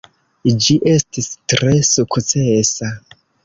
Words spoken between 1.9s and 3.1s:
sukcesa.